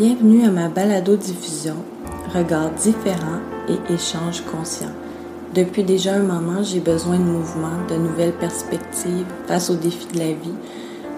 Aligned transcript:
Bienvenue 0.00 0.46
à 0.46 0.50
ma 0.50 0.68
balado-diffusion 0.68 1.76
Regards 2.34 2.70
différents 2.70 3.42
et 3.68 3.92
échanges 3.92 4.42
conscients. 4.50 4.94
Depuis 5.54 5.84
déjà 5.84 6.14
un 6.14 6.22
moment, 6.22 6.62
j'ai 6.62 6.80
besoin 6.80 7.18
de 7.18 7.24
mouvement, 7.24 7.84
de 7.86 7.96
nouvelles 7.96 8.32
perspectives 8.32 9.26
face 9.46 9.68
aux 9.68 9.74
défis 9.74 10.06
de 10.14 10.18
la 10.18 10.28
vie, 10.28 10.54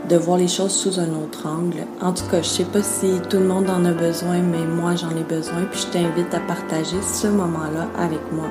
de 0.08 0.16
voir 0.16 0.36
les 0.36 0.48
choses 0.48 0.72
sous 0.72 0.98
un 0.98 1.10
autre 1.10 1.46
angle. 1.46 1.86
En 2.00 2.12
tout 2.12 2.24
cas, 2.28 2.42
je 2.42 2.48
sais 2.48 2.64
pas 2.64 2.82
si 2.82 3.20
tout 3.30 3.36
le 3.36 3.46
monde 3.46 3.70
en 3.70 3.84
a 3.84 3.92
besoin, 3.92 4.40
mais 4.40 4.66
moi 4.66 4.96
j'en 4.96 5.10
ai 5.10 5.22
besoin, 5.22 5.62
puis 5.70 5.82
je 5.82 5.86
t'invite 5.86 6.34
à 6.34 6.40
partager 6.40 7.00
ce 7.02 7.28
moment-là 7.28 7.86
avec 7.96 8.32
moi. 8.32 8.48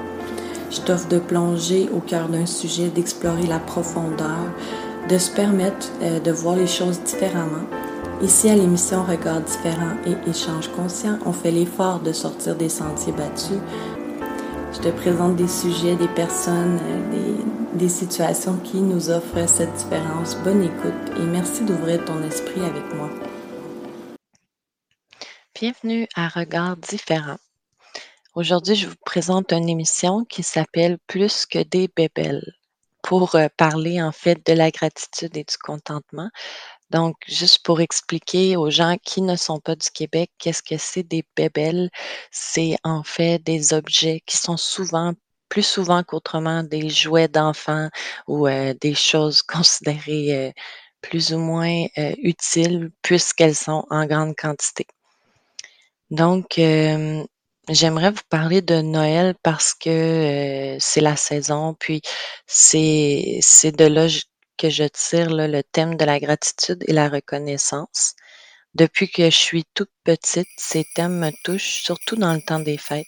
Je 0.69 0.79
t'offre 0.79 1.09
de 1.09 1.19
plonger 1.19 1.89
au 1.93 1.99
cœur 1.99 2.29
d'un 2.29 2.45
sujet, 2.45 2.87
d'explorer 2.87 3.47
la 3.47 3.59
profondeur, 3.59 4.47
de 5.09 5.17
se 5.17 5.29
permettre 5.29 5.89
euh, 6.01 6.21
de 6.21 6.31
voir 6.31 6.55
les 6.55 6.67
choses 6.67 7.01
différemment. 7.01 7.67
Ici 8.23 8.49
à 8.49 8.55
l'émission 8.55 9.03
Regards 9.03 9.41
différents 9.41 9.97
et 10.05 10.29
échanges 10.29 10.67
conscients, 10.67 11.17
on 11.25 11.33
fait 11.33 11.49
l'effort 11.49 11.99
de 11.99 12.13
sortir 12.13 12.55
des 12.55 12.69
sentiers 12.69 13.13
battus. 13.13 13.57
Je 14.73 14.79
te 14.79 14.89
présente 14.89 15.37
des 15.37 15.47
sujets, 15.47 15.95
des 15.95 16.07
personnes, 16.07 16.79
euh, 16.83 17.35
des, 17.73 17.89
situations 17.89 18.57
qui 18.57 18.77
nous 18.77 19.09
offrent 19.09 19.49
cette 19.49 19.73
différence. 19.73 20.35
Bonne 20.43 20.61
écoute 20.63 21.17
et 21.17 21.23
merci 21.23 21.65
d'ouvrir 21.65 22.05
ton 22.05 22.21
esprit 22.21 22.61
avec 22.61 22.93
moi. 22.93 23.09
Bienvenue 25.55 26.07
à 26.15 26.27
Regards 26.27 26.77
différents. 26.77 27.39
Aujourd'hui, 28.35 28.75
je 28.75 28.87
vous 28.87 28.95
présente 29.03 29.51
une 29.51 29.67
émission 29.67 30.25
qui 30.25 30.43
s'appelle 30.43 30.99
Plus 31.07 31.47
que 31.47 31.63
des 31.63 31.89
bébelles 31.95 32.53
pour 33.01 33.33
euh, 33.33 33.47
parler 33.57 33.99
en 33.99 34.11
fait 34.11 34.45
de 34.45 34.53
la 34.53 34.69
gratitude 34.69 35.35
et 35.35 35.43
du 35.43 35.57
contentement. 35.57 36.29
Donc, 36.91 37.15
juste 37.27 37.63
pour 37.63 37.81
expliquer 37.81 38.57
aux 38.57 38.69
gens 38.69 38.97
qui 39.03 39.21
ne 39.21 39.35
sont 39.35 39.59
pas 39.59 39.75
du 39.75 39.89
Québec, 39.89 40.29
qu'est-ce 40.37 40.61
que 40.63 40.77
c'est 40.77 41.03
des 41.03 41.23
bébelles? 41.35 41.89
C'est 42.31 42.75
en 42.83 43.03
fait 43.03 43.39
des 43.39 43.73
objets 43.73 44.21
qui 44.25 44.37
sont 44.37 44.57
souvent, 44.57 45.13
plus 45.49 45.63
souvent 45.65 46.03
qu'autrement, 46.03 46.63
des 46.63 46.89
jouets 46.89 47.29
d'enfants 47.29 47.89
ou 48.27 48.47
euh, 48.47 48.73
des 48.81 48.93
choses 48.95 49.41
considérées 49.55 50.49
euh, 50.49 50.51
plus 51.01 51.33
ou 51.33 51.39
moins 51.39 51.85
utiles 51.97 52.91
puisqu'elles 53.01 53.55
sont 53.55 53.85
en 53.89 54.05
grande 54.05 54.35
quantité. 54.35 54.85
Donc, 56.11 56.59
J'aimerais 57.69 58.11
vous 58.11 58.21
parler 58.29 58.61
de 58.61 58.81
Noël 58.81 59.35
parce 59.43 59.73
que, 59.73 60.77
c'est 60.79 60.99
la 61.01 61.15
saison, 61.15 61.75
puis 61.75 62.01
c'est 62.47 63.39
c'est 63.41 63.71
de 63.71 63.85
là 63.85 64.07
je 64.69 64.83
tire 64.83 65.29
le 65.29 65.61
thème 65.63 65.95
de 65.95 66.05
la 66.05 66.19
gratitude 66.19 66.83
et 66.87 66.93
la 66.93 67.09
reconnaissance. 67.09 68.15
Depuis 68.75 69.09
que 69.09 69.25
je 69.25 69.35
suis 69.35 69.65
toute 69.73 69.91
petite, 70.03 70.47
ces 70.57 70.85
thèmes 70.95 71.19
me 71.19 71.31
touchent, 71.43 71.83
surtout 71.83 72.15
dans 72.15 72.33
le 72.33 72.41
temps 72.41 72.59
des 72.59 72.77
fêtes. 72.77 73.05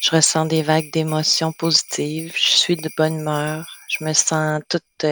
Je 0.00 0.10
ressens 0.10 0.46
des 0.46 0.62
vagues 0.62 0.90
d'émotions 0.92 1.52
positives, 1.52 2.34
je 2.36 2.56
suis 2.56 2.76
de 2.76 2.90
bonne 2.96 3.20
humeur, 3.20 3.66
je 3.88 4.04
me 4.04 4.12
sens 4.12 4.60
toute, 4.68 5.06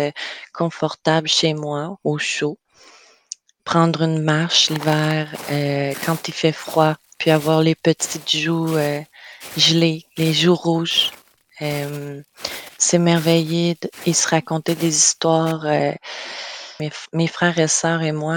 confortable 0.53 1.28
chez 1.28 1.55
moi, 1.55 1.98
au 2.05 2.19
chaud. 2.19 2.59
Prendre 3.64 4.03
une 4.03 4.22
marche 4.22 4.70
l'hiver, 4.70 5.33
quand 6.05 6.28
il 6.28 6.34
fait 6.34 6.53
froid 6.53 6.97
puis 7.22 7.31
avoir 7.31 7.62
les 7.62 7.77
petites 7.77 8.37
joues 8.37 8.77
euh, 8.77 9.00
gelées, 9.56 10.06
les 10.16 10.33
joues 10.33 10.56
rouges, 10.56 11.12
euh, 11.61 12.20
s'émerveiller 12.92 13.78
et 14.04 14.12
se 14.12 14.28
raconter 14.28 14.74
des 14.74 14.94
histoires. 14.94 15.64
Euh, 15.64 15.92
mes, 17.12 17.26
frères 17.26 17.58
et 17.58 17.68
sœurs 17.68 18.02
et 18.02 18.12
moi 18.12 18.36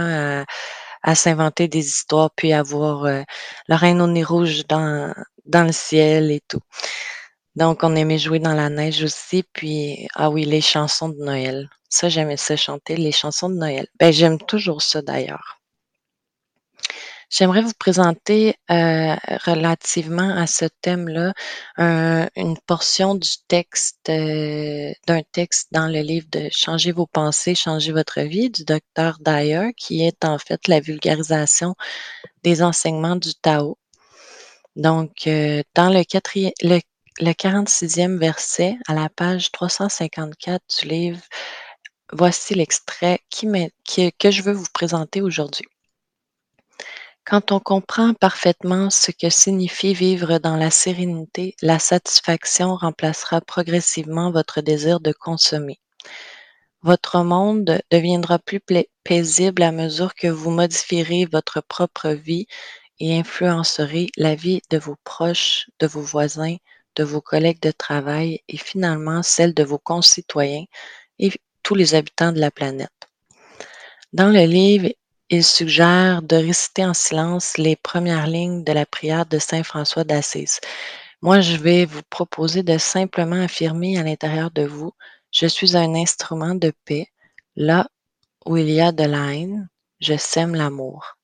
à, 1.03 1.15
s'inventer 1.15 1.67
des 1.67 1.85
histoires, 1.85 2.31
puis 2.35 2.53
avoir 2.53 3.05
euh, 3.05 3.21
la 3.67 3.75
reine 3.75 4.01
au 4.01 4.07
nez 4.07 4.23
rouge 4.23 4.65
dans, 4.67 5.13
dans 5.45 5.65
le 5.65 5.73
ciel 5.73 6.31
et 6.31 6.41
tout. 6.47 6.61
Donc, 7.55 7.83
on 7.83 7.95
aimait 7.95 8.17
jouer 8.17 8.39
dans 8.39 8.53
la 8.53 8.69
neige 8.69 9.03
aussi. 9.03 9.43
Puis, 9.51 10.07
ah 10.15 10.29
oui, 10.29 10.45
les 10.45 10.61
chansons 10.61 11.09
de 11.09 11.17
Noël. 11.17 11.69
Ça, 11.89 12.07
j'aimais 12.09 12.37
ça 12.37 12.55
chanter, 12.55 12.95
les 12.95 13.11
chansons 13.11 13.49
de 13.49 13.55
Noël. 13.55 13.87
Ben, 13.99 14.13
j'aime 14.13 14.37
toujours 14.39 14.81
ça 14.81 15.01
d'ailleurs. 15.01 15.59
J'aimerais 17.29 17.61
vous 17.61 17.73
présenter 17.77 18.55
euh, 18.69 19.15
relativement 19.45 20.29
à 20.35 20.47
ce 20.47 20.65
thème-là 20.81 21.33
une 22.35 22.57
portion 22.67 23.15
du 23.15 23.29
texte, 23.47 24.09
euh, 24.09 24.91
d'un 25.07 25.21
texte 25.31 25.69
dans 25.71 25.87
le 25.87 26.01
livre 26.01 26.27
de 26.31 26.49
Changer 26.51 26.91
vos 26.91 27.07
pensées, 27.07 27.55
changer 27.55 27.91
votre 27.91 28.21
vie 28.21 28.49
du 28.49 28.63
docteur 28.63 29.17
Dyer, 29.19 29.73
qui 29.75 30.05
est 30.05 30.23
en 30.23 30.37
fait 30.37 30.67
la 30.67 30.79
vulgarisation 30.79 31.75
des 32.43 32.61
enseignements 32.61 33.15
du 33.15 33.33
Tao. 33.35 33.77
Donc, 34.75 35.27
euh, 35.27 35.63
dans 35.73 35.89
le, 35.89 36.03
quatrième, 36.03 36.51
le, 36.61 36.79
46e 37.31 38.17
verset, 38.17 38.77
à 38.87 38.93
la 38.93 39.09
page 39.09 39.51
354 39.51 40.61
du 40.81 40.87
livre, 40.87 41.21
voici 42.13 42.55
l'extrait 42.55 43.19
qui, 43.29 43.47
qui, 43.83 44.11
que 44.13 44.31
je 44.31 44.41
veux 44.41 44.53
vous 44.53 44.67
présenter 44.73 45.21
aujourd'hui. 45.21 45.65
Quand 47.25 47.51
on 47.51 47.59
comprend 47.59 48.13
parfaitement 48.13 48.91
ce 48.91 49.09
que 49.09 49.31
signifie 49.31 49.95
vivre 49.95 50.37
dans 50.37 50.55
la 50.55 50.69
sérénité, 50.69 51.55
la 51.63 51.79
satisfaction 51.79 52.75
remplacera 52.75 53.41
progressivement 53.41 54.29
votre 54.31 54.61
désir 54.61 54.99
de 54.99 55.11
consommer. 55.11 55.79
Votre 56.83 57.23
monde 57.23 57.81
deviendra 57.89 58.37
plus 58.37 58.61
paisible 59.03 59.63
à 59.63 59.71
mesure 59.71 60.13
que 60.13 60.27
vous 60.27 60.51
modifierez 60.51 61.25
votre 61.25 61.61
propre 61.61 62.09
vie 62.09 62.45
et 62.99 63.17
influencerez 63.17 64.09
la 64.17 64.35
vie 64.35 64.61
de 64.69 64.77
vos 64.77 64.97
proches, 65.03 65.67
de 65.79 65.87
vos 65.87 66.01
voisins, 66.01 66.57
de 66.95 67.03
vos 67.03 67.21
collègues 67.21 67.61
de 67.61 67.71
travail 67.71 68.41
et 68.47 68.57
finalement 68.57 69.23
celle 69.23 69.55
de 69.55 69.63
vos 69.63 69.79
concitoyens 69.79 70.65
et 71.17 71.31
tous 71.63 71.73
les 71.73 71.95
habitants 71.95 72.33
de 72.33 72.39
la 72.39 72.51
planète. 72.51 72.91
Dans 74.13 74.29
le 74.29 74.45
livre 74.45 74.89
il 75.29 75.43
suggère 75.43 76.21
de 76.21 76.35
réciter 76.35 76.85
en 76.85 76.93
silence 76.93 77.57
les 77.57 77.75
premières 77.75 78.27
lignes 78.27 78.63
de 78.63 78.71
la 78.71 78.85
prière 78.85 79.25
de 79.25 79.39
saint 79.39 79.63
François 79.63 80.03
d'Assise. 80.03 80.59
Moi, 81.21 81.41
je 81.41 81.57
vais 81.57 81.85
vous 81.85 82.03
proposer 82.09 82.61
de 82.61 82.77
simplement 82.77 83.41
affirmer 83.41 83.97
à 83.97 84.03
l'intérieur 84.03 84.51
de 84.51 84.63
vous, 84.63 84.93
je 85.31 85.47
suis 85.47 85.75
un 85.75 85.95
instrument 85.95 86.55
de 86.55 86.71
paix. 86.85 87.07
Là 87.55 87.89
où 88.45 88.57
il 88.57 88.69
y 88.69 88.81
a 88.81 88.91
de 88.91 89.03
la 89.03 89.33
haine, 89.33 89.67
je 89.99 90.15
sème 90.15 90.55
l'amour. 90.55 91.17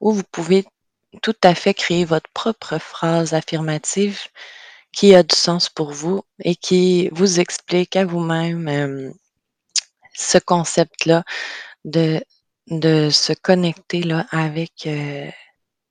Ou 0.00 0.12
vous 0.12 0.24
pouvez 0.30 0.64
tout 1.22 1.36
à 1.42 1.54
fait 1.54 1.74
créer 1.74 2.04
votre 2.04 2.30
propre 2.30 2.78
phrase 2.78 3.34
affirmative 3.34 4.20
qui 4.92 5.14
a 5.14 5.22
du 5.22 5.34
sens 5.34 5.68
pour 5.68 5.92
vous 5.92 6.22
et 6.44 6.54
qui 6.54 7.08
vous 7.12 7.40
explique 7.40 7.96
à 7.96 8.04
vous-même 8.04 8.68
euh, 8.68 9.10
ce 10.14 10.38
concept-là 10.38 11.24
de 11.84 12.22
de 12.68 13.10
se 13.10 13.32
connecter 13.32 14.02
là, 14.02 14.26
avec 14.30 14.86
euh, 14.86 15.30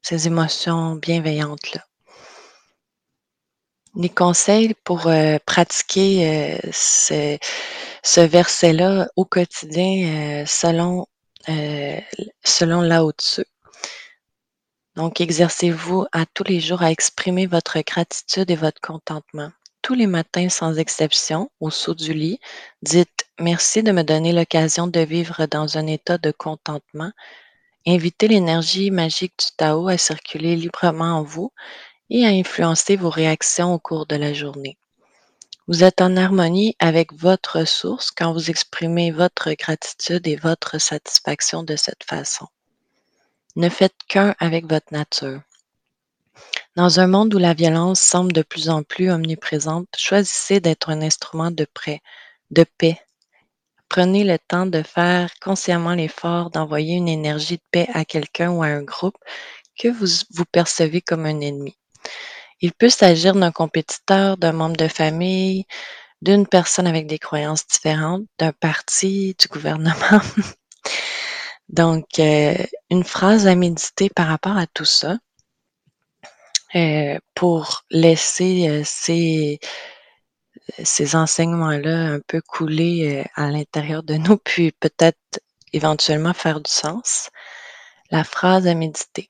ces 0.02 0.28
émotions 0.28 0.96
bienveillantes-là. 0.96 1.86
Les 3.96 4.10
conseils 4.10 4.74
pour 4.86 5.08
euh, 5.08 5.38
pratiquer 5.46 6.58
euh, 6.64 6.70
ce, 6.72 8.22
verset-là 8.22 9.10
au 9.16 9.26
quotidien 9.26 10.46
selon, 10.48 11.08
selon 12.44 12.82
là-au-dessus. 12.82 13.46
Donc, 14.96 15.22
exercez-vous 15.22 16.06
à 16.12 16.26
tous 16.26 16.44
les 16.44 16.60
jours 16.60 16.82
à 16.82 16.92
exprimer 16.92 17.48
votre 17.48 17.80
gratitude 17.82 18.50
et 18.50 18.56
votre 18.56 18.82
contentement 18.82 19.52
tous 19.92 19.96
les 19.96 20.08
matins 20.08 20.48
sans 20.48 20.78
exception, 20.78 21.52
au 21.60 21.70
saut 21.70 21.94
du 21.94 22.14
lit, 22.14 22.40
dites 22.82 23.26
merci 23.42 23.84
de 23.84 23.92
me 23.92 24.04
donner 24.04 24.32
l'occasion 24.32 24.88
de 24.88 25.02
vivre 25.02 25.48
dans 25.48 25.78
un 25.78 25.86
état 25.86 26.18
de 26.18 26.32
contentement. 26.32 27.12
Invitez 27.86 28.30
l'énergie 28.30 28.90
magique 28.90 29.34
du 29.38 29.48
Tao 29.58 29.90
à 29.90 29.98
circuler 29.98 30.56
librement 30.56 31.18
en 31.18 31.24
vous 31.24 31.52
et 32.10 32.26
à 32.26 32.30
influencer 32.30 32.96
vos 32.96 33.10
réactions 33.10 33.74
au 33.74 33.80
cours 33.80 34.06
de 34.06 34.16
la 34.16 34.32
journée. 34.32 34.78
Vous 35.68 35.84
êtes 35.84 36.00
en 36.00 36.16
harmonie 36.16 36.74
avec 36.80 37.12
votre 37.12 37.68
source 37.68 38.12
quand 38.12 38.32
vous 38.32 38.50
exprimez 38.50 39.12
votre 39.12 39.52
gratitude 39.52 40.26
et 40.26 40.38
votre 40.38 40.80
satisfaction 40.80 41.64
de 41.64 41.76
cette 41.76 42.06
façon. 42.06 42.48
Ne 43.58 43.68
faites 43.68 43.98
qu'un 44.08 44.36
avec 44.40 44.70
votre 44.70 44.94
nature. 44.94 45.42
Dans 46.78 47.02
un 47.02 47.08
monde 47.08 47.34
où 47.34 47.38
la 47.38 47.54
violence 47.54 48.00
semble 48.00 48.32
de 48.32 48.44
plus 48.44 48.70
en 48.70 48.84
plus 48.84 49.12
omniprésente, 49.12 49.90
choisissez 49.98 50.62
d'être 50.62 50.90
un 50.90 51.02
instrument 51.02 51.52
de, 51.52 51.66
prêt, 51.66 52.00
de 52.50 52.64
paix. 52.78 52.98
Prenez 53.90 54.24
le 54.24 54.40
temps 54.40 54.66
de 54.66 54.82
faire 54.82 55.34
consciemment 55.42 55.94
l'effort 55.94 56.50
d'envoyer 56.50 56.96
une 56.96 57.10
énergie 57.10 57.58
de 57.58 57.64
paix 57.72 57.90
à 57.94 58.06
quelqu'un 58.06 58.52
ou 58.52 58.64
à 58.64 58.68
un 58.68 58.84
groupe 58.84 59.18
que 59.78 59.90
vous, 59.90 60.08
vous 60.30 60.46
percevez 60.46 61.02
comme 61.02 61.26
un 61.26 61.42
ennemi. 61.42 61.76
Il 62.62 62.72
peut 62.72 62.90
s'agir 62.90 63.36
d'un 63.36 63.52
compétiteur, 63.52 64.38
d'un 64.38 64.54
membre 64.54 64.78
de 64.78 64.88
famille, 64.88 65.66
d'une 66.22 66.48
personne 66.48 66.88
avec 66.88 67.06
des 67.06 67.20
croyances 67.20 67.68
différentes, 67.68 68.24
d'un 68.40 68.54
parti, 68.54 69.36
du 69.38 69.48
gouvernement. 69.50 70.22
Donc, 71.68 72.06
euh, 72.20 72.56
une 72.90 73.04
phrase 73.04 73.46
à 73.46 73.56
méditer 73.56 74.10
par 74.10 74.28
rapport 74.28 74.56
à 74.56 74.68
tout 74.68 74.86
ça 74.86 75.18
euh, 76.76 77.20
pour 77.36 77.84
laisser 77.90 78.70
euh, 78.70 78.82
ces, 78.86 79.60
ces 80.84 81.16
enseignements-là 81.16 82.14
un 82.14 82.20
peu 82.28 82.42
couler 82.42 83.26
à 83.36 83.50
l'intérieur 83.52 84.04
de 84.04 84.16
nous, 84.16 84.38
puis 84.44 84.72
peut-être 84.72 85.40
éventuellement 85.74 86.34
faire 86.34 86.62
du 86.62 86.72
sens. 86.72 87.30
La 88.10 88.24
phrase 88.24 88.68
à 88.68 88.74
méditer. 88.74 89.30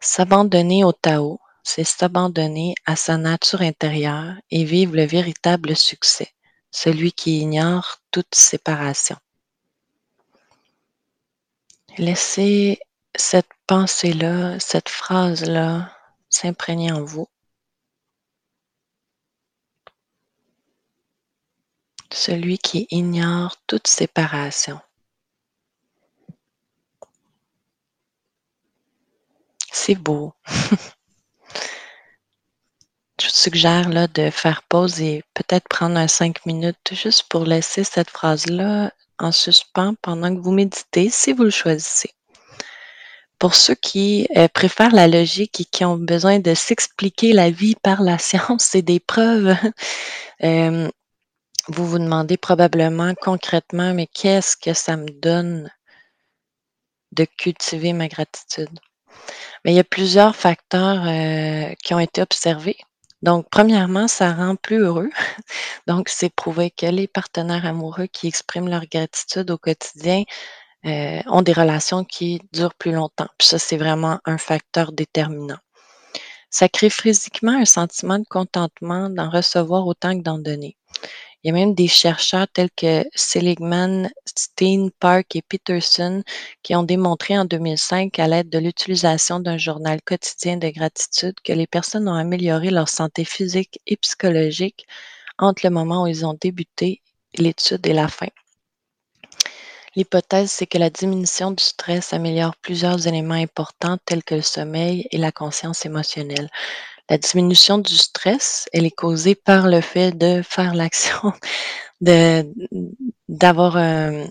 S'abandonner 0.00 0.84
au 0.84 0.92
Tao, 0.92 1.40
c'est 1.62 1.84
s'abandonner 1.84 2.74
à 2.84 2.94
sa 2.94 3.16
nature 3.16 3.62
intérieure 3.62 4.34
et 4.50 4.64
vivre 4.64 4.94
le 4.94 5.04
véritable 5.04 5.74
succès, 5.74 6.28
celui 6.70 7.12
qui 7.12 7.40
ignore 7.40 7.96
toute 8.10 8.34
séparation. 8.34 9.16
Laissez 11.96 12.80
cette 13.16 13.48
pensée-là, 13.66 14.58
cette 14.60 14.88
phrase-là 14.90 15.93
s'imprégner 16.34 16.92
en 16.92 17.04
vous. 17.04 17.28
Celui 22.12 22.58
qui 22.58 22.86
ignore 22.90 23.56
toute 23.66 23.86
séparation. 23.86 24.80
C'est 29.72 29.94
beau. 29.96 30.32
Je 33.20 33.26
vous 33.26 33.32
suggère 33.32 33.88
là, 33.88 34.06
de 34.08 34.30
faire 34.30 34.62
pause 34.64 35.00
et 35.00 35.22
peut-être 35.34 35.68
prendre 35.68 35.96
un 35.96 36.08
cinq 36.08 36.44
minutes 36.46 36.92
juste 36.92 37.24
pour 37.28 37.44
laisser 37.44 37.84
cette 37.84 38.10
phrase-là 38.10 38.92
en 39.18 39.32
suspens 39.32 39.94
pendant 40.02 40.34
que 40.34 40.40
vous 40.40 40.52
méditez, 40.52 41.10
si 41.10 41.32
vous 41.32 41.44
le 41.44 41.50
choisissez. 41.50 42.10
Pour 43.38 43.54
ceux 43.54 43.74
qui 43.74 44.26
euh, 44.36 44.48
préfèrent 44.48 44.94
la 44.94 45.08
logique 45.08 45.60
et 45.60 45.64
qui 45.64 45.84
ont 45.84 45.96
besoin 45.96 46.38
de 46.38 46.54
s'expliquer 46.54 47.32
la 47.32 47.50
vie 47.50 47.76
par 47.82 48.02
la 48.02 48.18
science 48.28 48.74
et 48.74 48.82
des 48.82 49.00
preuves, 49.00 49.56
euh, 50.44 50.88
vous 51.68 51.86
vous 51.86 51.98
demandez 51.98 52.36
probablement 52.36 53.14
concrètement, 53.20 53.94
mais 53.94 54.06
qu'est-ce 54.06 54.56
que 54.56 54.74
ça 54.74 54.96
me 54.96 55.08
donne 55.08 55.70
de 57.12 57.24
cultiver 57.24 57.92
ma 57.92 58.08
gratitude? 58.08 58.78
Mais 59.64 59.72
il 59.72 59.76
y 59.76 59.80
a 59.80 59.84
plusieurs 59.84 60.36
facteurs 60.36 61.04
euh, 61.06 61.74
qui 61.82 61.94
ont 61.94 62.00
été 62.00 62.20
observés. 62.20 62.76
Donc, 63.22 63.46
premièrement, 63.50 64.06
ça 64.06 64.34
rend 64.34 64.56
plus 64.56 64.80
heureux. 64.80 65.10
Donc, 65.86 66.10
c'est 66.10 66.28
prouvé 66.28 66.70
que 66.70 66.86
les 66.86 67.08
partenaires 67.08 67.64
amoureux 67.64 68.06
qui 68.06 68.28
expriment 68.28 68.68
leur 68.68 68.84
gratitude 68.86 69.50
au 69.50 69.56
quotidien 69.56 70.24
euh, 70.86 71.20
ont 71.26 71.42
des 71.42 71.52
relations 71.52 72.04
qui 72.04 72.40
durent 72.52 72.74
plus 72.74 72.92
longtemps. 72.92 73.28
Puis 73.38 73.48
ça, 73.48 73.58
c'est 73.58 73.76
vraiment 73.76 74.20
un 74.24 74.38
facteur 74.38 74.92
déterminant. 74.92 75.58
Ça 76.50 76.68
crée 76.68 76.90
physiquement 76.90 77.58
un 77.58 77.64
sentiment 77.64 78.18
de 78.18 78.26
contentement 78.28 79.10
d'en 79.10 79.28
recevoir 79.28 79.86
autant 79.86 80.16
que 80.16 80.22
d'en 80.22 80.38
donner. 80.38 80.76
Il 81.42 81.48
y 81.48 81.50
a 81.50 81.52
même 81.52 81.74
des 81.74 81.88
chercheurs 81.88 82.48
tels 82.48 82.70
que 82.74 83.04
Seligman, 83.14 84.08
Steen, 84.24 84.90
Park 84.98 85.36
et 85.36 85.42
Peterson 85.42 86.22
qui 86.62 86.74
ont 86.74 86.84
démontré 86.84 87.36
en 87.36 87.44
2005 87.44 88.18
à 88.18 88.28
l'aide 88.28 88.48
de 88.48 88.58
l'utilisation 88.58 89.40
d'un 89.40 89.58
journal 89.58 90.00
quotidien 90.00 90.56
de 90.56 90.70
gratitude 90.70 91.34
que 91.44 91.52
les 91.52 91.66
personnes 91.66 92.08
ont 92.08 92.14
amélioré 92.14 92.70
leur 92.70 92.88
santé 92.88 93.24
physique 93.24 93.78
et 93.86 93.98
psychologique 93.98 94.86
entre 95.38 95.66
le 95.66 95.70
moment 95.70 96.04
où 96.04 96.06
ils 96.06 96.24
ont 96.24 96.38
débuté 96.40 97.02
l'étude 97.36 97.86
et 97.86 97.92
la 97.92 98.08
fin. 98.08 98.28
L'hypothèse, 99.96 100.50
c'est 100.50 100.66
que 100.66 100.78
la 100.78 100.90
diminution 100.90 101.52
du 101.52 101.62
stress 101.62 102.12
améliore 102.12 102.56
plusieurs 102.56 103.06
éléments 103.06 103.34
importants 103.34 103.98
tels 104.04 104.24
que 104.24 104.34
le 104.34 104.42
sommeil 104.42 105.06
et 105.12 105.18
la 105.18 105.30
conscience 105.30 105.86
émotionnelle. 105.86 106.50
La 107.08 107.18
diminution 107.18 107.78
du 107.78 107.96
stress, 107.96 108.66
elle 108.72 108.86
est 108.86 108.90
causée 108.90 109.34
par 109.34 109.68
le 109.68 109.80
fait 109.80 110.12
de 110.12 110.42
faire 110.42 110.74
l'action, 110.74 111.32
d'avoir 113.28 113.76
euh, 113.76 114.24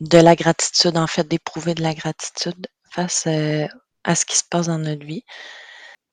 de 0.00 0.18
la 0.18 0.34
gratitude, 0.34 0.96
en 0.96 1.06
fait, 1.06 1.28
d'éprouver 1.28 1.74
de 1.74 1.82
la 1.82 1.94
gratitude 1.94 2.66
face 2.90 3.24
euh, 3.26 3.68
à 4.02 4.14
ce 4.14 4.24
qui 4.24 4.36
se 4.36 4.44
passe 4.48 4.66
dans 4.66 4.78
notre 4.78 5.04
vie. 5.04 5.24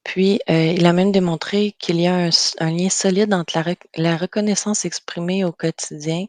Puis, 0.03 0.39
euh, 0.49 0.73
il 0.75 0.85
a 0.85 0.93
même 0.93 1.11
démontré 1.11 1.75
qu'il 1.79 1.99
y 2.01 2.07
a 2.07 2.15
un, 2.59 2.71
lien 2.71 2.89
solide 2.89 3.33
entre 3.33 3.59
la 3.95 4.17
reconnaissance 4.17 4.85
exprimée 4.85 5.43
au 5.45 5.51
quotidien 5.51 6.25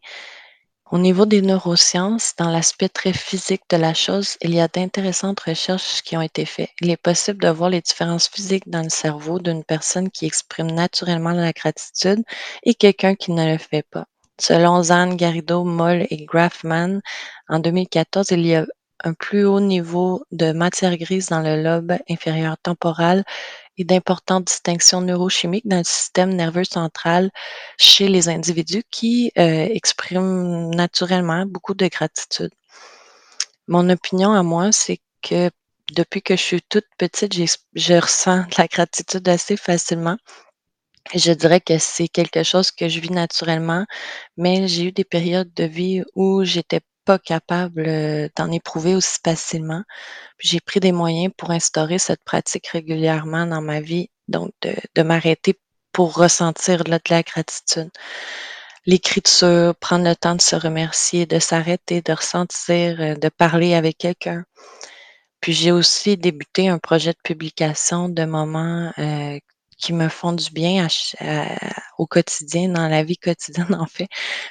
au 0.93 0.99
niveau 0.99 1.25
des 1.25 1.41
neurosciences, 1.41 2.35
dans 2.37 2.51
l'aspect 2.51 2.91
très 2.91 3.15
physique 3.15 3.63
de 3.71 3.79
la 3.79 3.95
chose, 3.95 4.37
il 4.43 4.55
y 4.55 4.61
a 4.61 4.69
d'intéressantes 4.69 5.41
recherches 5.41 6.03
qui 6.03 6.19
ont 6.19 6.21
été 6.21 6.45
faites. 6.45 6.69
Il 6.83 6.91
est 6.91 6.99
possible 6.99 7.43
de 7.43 7.49
voir 7.49 7.71
les 7.71 7.81
différences 7.81 8.29
physiques 8.29 8.69
dans 8.69 8.83
le 8.83 8.91
cerveau 8.91 9.39
d'une 9.39 9.65
personne 9.65 10.11
qui 10.11 10.27
exprime 10.27 10.71
naturellement 10.71 11.31
la 11.31 11.53
gratitude 11.53 12.23
et 12.63 12.75
quelqu'un 12.75 13.15
qui 13.15 13.33
ne 13.33 13.53
le 13.53 13.57
fait 13.57 13.87
pas. 13.91 14.05
Selon 14.39 14.83
Zan, 14.83 15.15
Garrido, 15.15 15.65
Moll 15.65 16.07
et 16.11 16.27
Grafman, 16.27 17.01
en 17.49 17.59
2014, 17.59 18.31
il 18.33 18.47
y 18.47 18.55
a 18.55 18.67
un 19.03 19.15
plus 19.15 19.47
haut 19.47 19.61
niveau 19.61 20.23
de 20.31 20.53
matière 20.53 20.97
grise 20.99 21.29
dans 21.29 21.41
le 21.41 21.63
lobe 21.63 21.95
inférieur 22.11 22.57
temporal 22.63 23.25
et 23.79 23.85
d'importantes 23.85 24.47
distinctions 24.47 25.01
neurochimiques 25.01 25.67
dans 25.67 25.79
le 25.79 25.85
système 25.85 26.35
nerveux 26.35 26.65
central 26.65 27.31
chez 27.79 28.09
les 28.09 28.29
individus 28.29 28.85
qui 28.91 29.33
euh, 29.39 29.67
expriment 29.71 30.75
naturellement 30.75 31.47
beaucoup 31.47 31.75
de 31.75 31.87
gratitude. 31.87 32.51
Mon 33.69 33.89
opinion 33.91 34.33
à 34.33 34.43
moi, 34.43 34.73
c'est 34.73 35.01
que 35.23 35.51
depuis 35.93 36.23
que 36.23 36.37
je 36.37 36.43
suis 36.43 36.63
toute 36.63 36.87
petite, 36.99 37.35
je 37.75 37.95
ressens 37.95 38.45
la 38.59 38.67
gratitude 38.67 39.29
assez 39.29 39.57
facilement. 39.57 40.17
Je 41.15 41.33
dirais 41.33 41.61
que 41.61 41.79
c'est 41.79 42.09
quelque 42.09 42.43
chose 42.43 42.71
que 42.71 42.89
je 42.89 43.01
vis 43.01 43.11
naturellement, 43.11 43.85
mais 44.37 44.69
j'ai 44.69 44.85
eu 44.85 44.93
des 44.93 45.05
périodes 45.05 45.53
de 45.55 45.65
vie 45.65 46.03
où 46.15 46.45
j'étais 46.45 46.81
pas 47.05 47.19
capable 47.19 47.85
euh, 47.87 48.29
d'en 48.37 48.51
éprouver 48.51 48.95
aussi 48.95 49.19
facilement. 49.25 49.83
J'ai 50.39 50.61
pris 50.61 50.81
des 50.81 50.93
moyens 50.93 51.33
pour 51.37 51.51
instaurer 51.51 51.99
cette 51.99 52.25
pratique 52.25 52.69
régulièrement 52.69 53.47
dans 53.47 53.63
ma 53.63 53.81
vie, 53.81 54.11
donc 54.29 54.53
de, 54.63 55.03
m'arrêter 55.03 55.59
pour 55.93 56.15
ressentir 56.15 56.85
de 56.85 56.91
la, 56.91 57.23
gratitude. 57.23 57.91
L'écriture, 58.87 59.75
prendre 59.77 60.05
le 60.09 60.17
temps 60.17 60.35
de 60.35 60.41
se 60.41 60.57
remercier, 60.57 61.27
de 61.27 61.39
s'arrêter, 61.39 62.03
de 62.03 62.13
ressentir, 62.13 63.01
euh, 63.01 63.15
de 63.15 63.29
parler 63.29 63.75
avec 63.75 63.99
quelqu'un. 63.99 64.45
Puis 65.41 65.53
j'ai 65.53 65.73
aussi 65.73 66.17
débuté 66.17 66.69
un 66.69 66.79
projet 66.79 67.13
de 67.13 67.19
publication 67.23 68.09
de 68.09 68.25
moments 68.25 68.93
euh, 68.99 69.39
qui 69.79 69.93
me 69.93 70.09
font 70.09 70.33
du 70.33 70.51
bien 70.53 70.87
au 71.99 72.07
quotidien, 72.07 72.69
dans 72.69 72.89
la 72.89 73.03
vie 73.03 73.17
quotidienne 73.17 73.75
en 73.81 73.87
fait. 73.87 74.09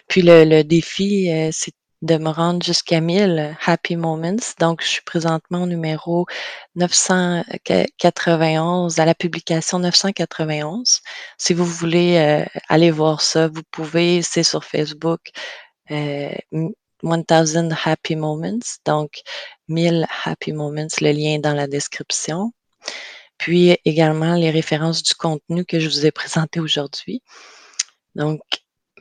Puis 0.07 0.21
le, 0.21 0.63
défi, 0.63 1.29
c'est 1.53 1.73
de 2.01 2.17
me 2.17 2.29
rendre 2.29 2.65
jusqu'à 2.65 3.01
1000 3.01 3.57
happy 3.65 3.95
moments. 3.95 4.35
Donc, 4.59 4.81
je 4.81 4.87
suis 4.87 5.01
présentement 5.03 5.63
au 5.63 5.67
numéro 5.67 6.25
991, 6.75 8.99
à 8.99 9.05
la 9.05 9.15
publication 9.15 9.79
991. 9.79 11.01
Si 11.37 11.53
vous 11.53 11.65
voulez 11.65 12.17
euh, 12.17 12.45
aller 12.69 12.91
voir 12.91 13.21
ça, 13.21 13.47
vous 13.47 13.63
pouvez, 13.71 14.21
c'est 14.21 14.43
sur 14.43 14.63
Facebook, 14.63 15.31
euh, 15.91 16.33
1000 17.03 17.75
happy 17.85 18.15
moments. 18.15 18.59
Donc, 18.85 19.21
1000 19.67 20.07
happy 20.25 20.53
moments, 20.53 20.87
le 21.01 21.11
lien 21.11 21.35
est 21.35 21.39
dans 21.39 21.53
la 21.53 21.67
description. 21.67 22.51
Puis 23.37 23.77
également 23.85 24.35
les 24.35 24.51
références 24.51 25.03
du 25.03 25.15
contenu 25.15 25.65
que 25.65 25.79
je 25.79 25.89
vous 25.89 26.05
ai 26.05 26.11
présenté 26.11 26.59
aujourd'hui. 26.59 27.21
Donc, 28.15 28.41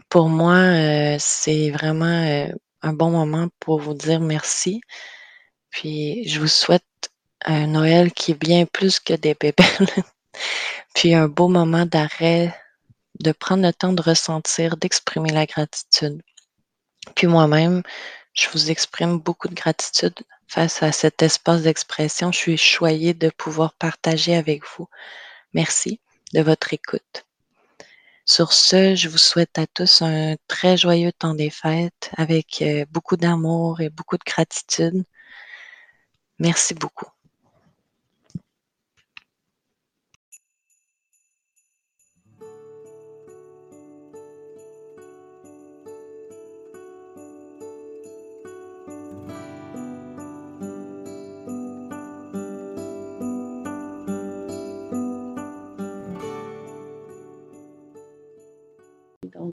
pour 0.09 0.29
moi, 0.29 0.55
euh, 0.55 1.17
c'est 1.19 1.71
vraiment 1.71 2.07
euh, 2.07 2.49
un 2.83 2.93
bon 2.93 3.11
moment 3.11 3.49
pour 3.61 3.81
vous 3.81 3.95
dire 3.95 4.21
merci. 4.21 4.81
Puis 5.71 6.29
je 6.29 6.41
vous 6.41 6.49
souhaite 6.49 6.85
un 7.45 7.67
Noël 7.69 8.13
qui 8.13 8.33
est 8.33 8.41
bien 8.41 8.67
plus 8.67 9.01
que 9.01 9.15
des 9.15 9.35
bébés. 9.35 9.65
Puis 10.95 11.15
un 11.15 11.29
beau 11.29 11.49
moment 11.49 11.87
d'arrêt, 11.87 12.55
de 13.21 13.33
prendre 13.33 13.65
le 13.67 13.73
temps 13.73 13.93
de 13.93 14.03
ressentir, 14.03 14.77
d'exprimer 14.77 15.31
la 15.31 15.47
gratitude. 15.47 16.23
Puis 17.15 17.27
moi-même, 17.27 17.83
je 18.33 18.49
vous 18.51 18.71
exprime 18.71 19.19
beaucoup 19.19 19.49
de 19.49 19.55
gratitude 19.55 20.15
face 20.49 20.83
à 20.83 20.93
cet 20.93 21.23
espace 21.23 21.63
d'expression. 21.63 22.33
Je 22.33 22.39
suis 22.39 22.57
choyée 22.57 23.15
de 23.15 23.31
pouvoir 23.31 23.75
partager 23.75 24.35
avec 24.35 24.63
vous. 24.77 24.89
Merci 25.53 26.01
de 26.35 26.43
votre 26.43 26.73
écoute. 26.73 27.30
Sur 28.31 28.53
ce, 28.53 28.95
je 28.95 29.09
vous 29.09 29.19
souhaite 29.19 29.59
à 29.59 29.67
tous 29.67 30.03
un 30.03 30.37
très 30.47 30.77
joyeux 30.77 31.11
temps 31.11 31.35
des 31.35 31.51
fêtes 31.51 32.13
avec 32.17 32.63
euh, 32.63 32.85
beaucoup 32.89 33.17
d'amour 33.17 33.81
et 33.81 33.91
beaucoup 33.91 34.17
de 34.19 34.23
gratitude. 34.25 35.03
Merci 36.41 36.75
beaucoup. 36.75 37.07